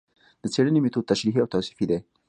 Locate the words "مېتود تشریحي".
0.83-1.39